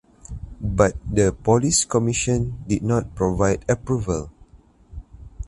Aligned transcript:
But 0.61 0.93
the 1.07 1.31
Police 1.31 1.85
Commission 1.85 2.63
did 2.67 2.81
not 2.81 3.13
provide 3.13 3.63
approval. 3.69 4.31